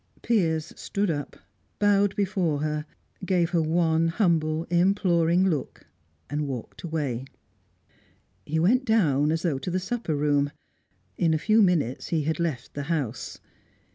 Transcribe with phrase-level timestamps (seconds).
[0.23, 1.35] Piers stood up,
[1.77, 2.87] bowed before her,
[3.23, 5.85] gave her one humble, imploring look,
[6.27, 7.23] and walked away.
[8.43, 10.51] He went down, as though to the supper room;
[11.19, 13.37] in a few minutes, he had left the house.